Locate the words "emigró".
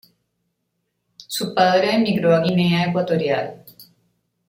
1.93-2.33